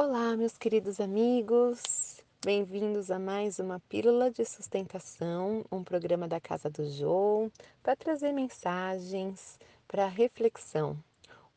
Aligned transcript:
Olá, 0.00 0.36
meus 0.36 0.56
queridos 0.56 1.00
amigos, 1.00 2.22
bem-vindos 2.44 3.10
a 3.10 3.18
mais 3.18 3.58
uma 3.58 3.80
Pílula 3.80 4.30
de 4.30 4.44
Sustentação, 4.44 5.64
um 5.72 5.82
programa 5.82 6.28
da 6.28 6.38
Casa 6.38 6.70
do 6.70 6.88
Jô, 6.88 7.50
para 7.82 7.96
trazer 7.96 8.30
mensagens 8.30 9.58
para 9.88 10.06
reflexão. 10.06 10.96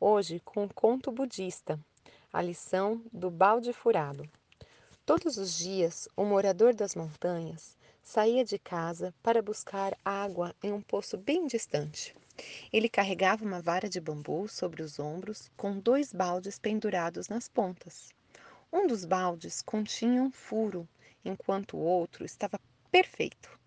Hoje 0.00 0.40
com 0.40 0.64
o 0.64 0.74
conto 0.74 1.12
budista, 1.12 1.78
a 2.32 2.42
lição 2.42 3.00
do 3.12 3.30
balde 3.30 3.72
furado. 3.72 4.28
Todos 5.06 5.36
os 5.36 5.56
dias, 5.56 6.08
o 6.16 6.24
morador 6.24 6.74
das 6.74 6.96
montanhas 6.96 7.78
saía 8.02 8.44
de 8.44 8.58
casa 8.58 9.14
para 9.22 9.40
buscar 9.40 9.96
água 10.04 10.52
em 10.60 10.72
um 10.72 10.82
poço 10.82 11.16
bem 11.16 11.46
distante. 11.46 12.12
Ele 12.72 12.88
carregava 12.88 13.44
uma 13.44 13.62
vara 13.62 13.88
de 13.88 14.00
bambu 14.00 14.48
sobre 14.48 14.82
os 14.82 14.98
ombros 14.98 15.48
com 15.56 15.78
dois 15.78 16.12
baldes 16.12 16.58
pendurados 16.58 17.28
nas 17.28 17.46
pontas. 17.46 18.10
Um 18.74 18.86
dos 18.86 19.04
baldes 19.04 19.60
continha 19.60 20.22
um 20.22 20.30
furo, 20.30 20.88
enquanto 21.22 21.76
o 21.76 21.80
outro 21.80 22.24
estava 22.24 22.58
perfeito. 22.90 23.60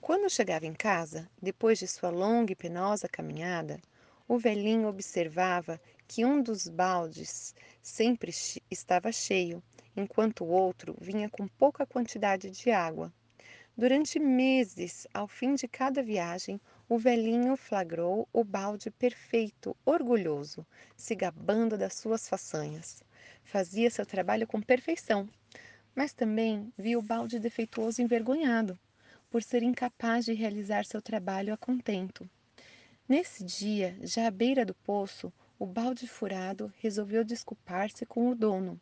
Quando 0.00 0.30
chegava 0.30 0.64
em 0.64 0.72
casa, 0.72 1.28
depois 1.42 1.80
de 1.80 1.88
sua 1.88 2.10
longa 2.10 2.52
e 2.52 2.54
penosa 2.54 3.08
caminhada, 3.08 3.80
o 4.28 4.38
velhinho 4.38 4.86
observava 4.86 5.80
que 6.06 6.24
um 6.24 6.40
dos 6.40 6.68
baldes 6.68 7.56
sempre 7.82 8.30
estava 8.70 9.10
cheio, 9.10 9.60
enquanto 9.96 10.44
o 10.44 10.48
outro 10.48 10.94
vinha 11.00 11.28
com 11.28 11.48
pouca 11.48 11.84
quantidade 11.84 12.48
de 12.48 12.70
água. 12.70 13.12
Durante 13.76 14.20
meses, 14.20 15.08
ao 15.12 15.26
fim 15.26 15.56
de 15.56 15.66
cada 15.66 16.04
viagem, 16.04 16.60
o 16.88 16.96
velhinho 16.96 17.56
flagrou 17.56 18.28
o 18.32 18.44
balde 18.44 18.92
perfeito, 18.92 19.76
orgulhoso, 19.84 20.64
se 20.96 21.16
gabando 21.16 21.76
das 21.76 21.94
suas 21.94 22.28
façanhas. 22.28 23.04
Fazia 23.46 23.88
seu 23.90 24.04
trabalho 24.04 24.44
com 24.44 24.60
perfeição, 24.60 25.28
mas 25.94 26.12
também 26.12 26.72
via 26.76 26.98
o 26.98 27.02
balde 27.02 27.38
defeituoso 27.38 28.02
envergonhado, 28.02 28.76
por 29.30 29.40
ser 29.40 29.62
incapaz 29.62 30.24
de 30.24 30.32
realizar 30.32 30.84
seu 30.84 31.00
trabalho 31.00 31.54
a 31.54 31.56
contento. 31.56 32.28
Nesse 33.08 33.44
dia, 33.44 33.96
já 34.02 34.26
à 34.26 34.30
beira 34.32 34.64
do 34.64 34.74
poço, 34.74 35.32
o 35.60 35.64
balde 35.64 36.08
furado 36.08 36.72
resolveu 36.80 37.22
desculpar-se 37.24 38.04
com 38.04 38.28
o 38.28 38.34
dono. 38.34 38.80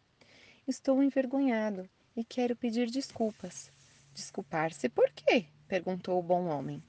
Estou 0.66 1.02
envergonhado 1.02 1.86
e 2.16 2.24
quero 2.24 2.56
pedir 2.56 2.90
desculpas. 2.90 3.70
Desculpar-se 4.14 4.88
por 4.88 5.10
quê? 5.10 5.44
perguntou 5.68 6.18
o 6.18 6.22
bom 6.22 6.46
homem. 6.46 6.82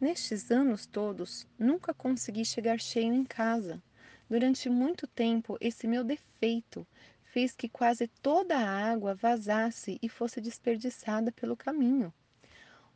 Nestes 0.00 0.52
anos 0.52 0.86
todos, 0.86 1.48
nunca 1.58 1.92
consegui 1.92 2.44
chegar 2.44 2.80
cheio 2.80 3.12
em 3.12 3.24
casa. 3.24 3.82
Durante 4.28 4.68
muito 4.70 5.06
tempo, 5.06 5.56
esse 5.60 5.86
meu 5.86 6.02
defeito 6.02 6.86
fez 7.24 7.54
que 7.54 7.68
quase 7.68 8.06
toda 8.06 8.56
a 8.56 8.90
água 8.92 9.14
vazasse 9.14 9.98
e 10.02 10.08
fosse 10.08 10.40
desperdiçada 10.40 11.32
pelo 11.32 11.56
caminho. 11.56 12.12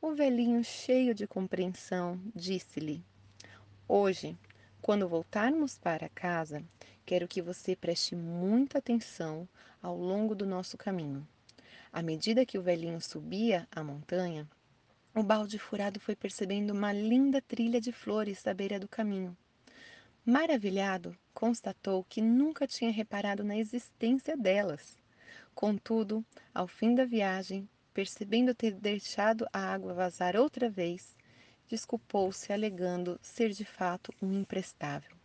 O 0.01 0.13
velhinho, 0.13 0.63
cheio 0.63 1.15
de 1.15 1.27
compreensão, 1.27 2.21
disse-lhe: 2.35 3.03
Hoje, 3.89 4.37
quando 4.83 5.09
voltarmos 5.09 5.79
para 5.79 6.09
casa, 6.09 6.63
quero 7.05 7.27
que 7.27 7.41
você 7.41 7.75
preste 7.75 8.15
muita 8.15 8.79
atenção 8.79 9.49
ao 9.83 9.97
longo 9.97 10.35
do 10.35 10.47
nosso 10.47 10.77
caminho. 10.77 11.27
À 11.93 12.03
medida 12.03 12.45
que 12.45 12.59
o 12.59 12.63
velhinho 12.63 13.01
subia 13.01 13.67
a 13.71 13.83
montanha, 13.83 14.47
o 15.15 15.23
balde 15.23 15.59
furado 15.59 15.99
foi 15.99 16.15
percebendo 16.15 16.73
uma 16.73 16.93
linda 16.93 17.41
trilha 17.41 17.81
de 17.81 17.91
flores 17.91 18.47
à 18.47 18.53
beira 18.53 18.79
do 18.79 18.87
caminho. 18.87 19.35
Maravilhado, 20.29 21.17
constatou 21.33 22.03
que 22.03 22.21
nunca 22.21 22.67
tinha 22.67 22.91
reparado 22.91 23.45
na 23.45 23.57
existência 23.57 24.37
delas. 24.37 24.99
Contudo, 25.55 26.27
ao 26.53 26.67
fim 26.67 26.97
da 26.97 27.05
viagem, 27.05 27.69
percebendo 27.95 28.53
ter 28.53 28.75
deixado 28.75 29.47
a 29.53 29.61
água 29.61 29.95
vazar 29.95 30.35
outra 30.35 30.69
vez, 30.69 31.17
desculpou-se 31.69 32.53
alegando 32.53 33.21
ser 33.23 33.51
de 33.51 33.65
fato 33.65 34.13
um 34.21 34.33
imprestável. 34.33 35.17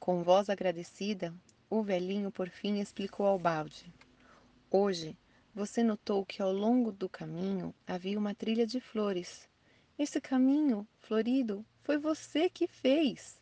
Com 0.00 0.24
voz 0.24 0.50
agradecida, 0.50 1.32
o 1.70 1.80
velhinho 1.80 2.32
por 2.32 2.48
fim 2.48 2.80
explicou 2.80 3.26
ao 3.26 3.38
balde: 3.38 3.86
Hoje 4.68 5.16
você 5.54 5.80
notou 5.84 6.26
que 6.26 6.42
ao 6.42 6.52
longo 6.52 6.90
do 6.90 7.08
caminho 7.08 7.72
havia 7.86 8.18
uma 8.18 8.34
trilha 8.34 8.66
de 8.66 8.80
flores. 8.80 9.48
Esse 9.96 10.20
caminho 10.20 10.84
florido 10.98 11.64
foi 11.84 11.98
você 11.98 12.50
que 12.50 12.66
fez. 12.66 13.38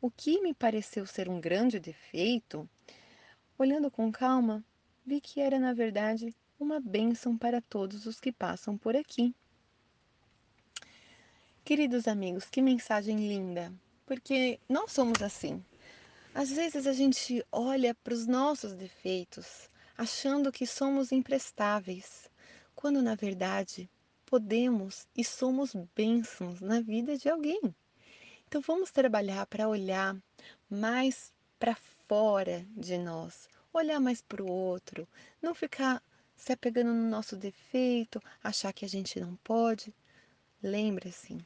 O 0.00 0.10
que 0.10 0.40
me 0.42 0.52
pareceu 0.52 1.06
ser 1.06 1.28
um 1.28 1.40
grande 1.40 1.80
defeito, 1.80 2.68
olhando 3.58 3.90
com 3.90 4.12
calma, 4.12 4.62
vi 5.04 5.20
que 5.20 5.40
era, 5.40 5.58
na 5.58 5.72
verdade, 5.72 6.36
uma 6.60 6.78
bênção 6.78 7.36
para 7.36 7.62
todos 7.62 8.04
os 8.04 8.20
que 8.20 8.30
passam 8.30 8.76
por 8.76 8.94
aqui. 8.94 9.34
Queridos 11.64 12.06
amigos, 12.06 12.44
que 12.44 12.60
mensagem 12.60 13.16
linda! 13.16 13.72
Porque 14.04 14.60
nós 14.68 14.92
somos 14.92 15.22
assim. 15.22 15.64
Às 16.34 16.50
vezes 16.50 16.86
a 16.86 16.92
gente 16.92 17.42
olha 17.50 17.94
para 17.94 18.12
os 18.12 18.26
nossos 18.26 18.74
defeitos, 18.74 19.70
achando 19.96 20.52
que 20.52 20.66
somos 20.66 21.10
imprestáveis, 21.10 22.30
quando 22.74 23.00
na 23.00 23.14
verdade 23.14 23.90
podemos 24.26 25.08
e 25.16 25.24
somos 25.24 25.74
bênçãos 25.94 26.60
na 26.60 26.80
vida 26.80 27.16
de 27.16 27.30
alguém. 27.30 27.74
Então 28.48 28.60
vamos 28.60 28.90
trabalhar 28.90 29.44
para 29.46 29.68
olhar 29.68 30.16
mais 30.70 31.32
para 31.58 31.74
fora 32.06 32.64
de 32.76 32.96
nós, 32.96 33.48
olhar 33.72 33.98
mais 33.98 34.22
para 34.22 34.42
o 34.42 34.50
outro, 34.50 35.08
não 35.42 35.54
ficar 35.54 36.02
se 36.36 36.52
apegando 36.52 36.92
no 36.92 37.08
nosso 37.08 37.36
defeito, 37.36 38.22
achar 38.42 38.72
que 38.72 38.84
a 38.84 38.88
gente 38.88 39.18
não 39.18 39.34
pode. 39.36 39.92
Lembre-se, 40.62 41.38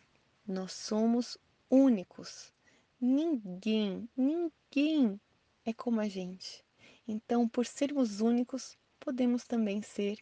nós 0.47 0.73
somos 0.73 1.39
únicos. 1.71 2.53
Ninguém, 3.01 4.09
ninguém 4.17 5.19
é 5.65 5.73
como 5.73 6.01
a 6.01 6.09
gente. 6.09 6.63
Então, 7.09 7.49
por 7.49 7.65
sermos 7.65 8.21
únicos, 8.21 8.77
podemos 8.99 9.47
também 9.47 9.81
ser 9.81 10.19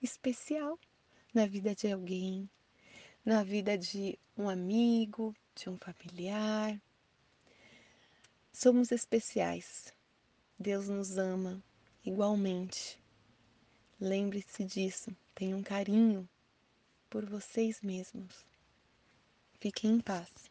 especial 0.00 0.78
na 1.34 1.46
vida 1.46 1.74
de 1.74 1.92
alguém, 1.92 2.48
na 3.24 3.42
vida 3.42 3.76
de 3.76 4.18
um 4.36 4.48
amigo, 4.48 5.34
de 5.54 5.68
um 5.68 5.76
familiar. 5.76 6.80
Somos 8.52 8.90
especiais. 8.90 9.94
Deus 10.58 10.88
nos 10.88 11.16
ama 11.16 11.62
igualmente. 12.04 12.98
Lembre-se 14.00 14.64
disso. 14.64 15.14
Tenham 15.34 15.60
um 15.60 15.62
carinho 15.62 16.28
por 17.08 17.24
vocês 17.24 17.80
mesmos. 17.82 18.44
Fiquem 19.58 19.92
em 19.92 20.00
paz. 20.00 20.49